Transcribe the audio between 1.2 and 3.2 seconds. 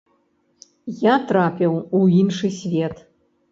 трапіў у іншы свет.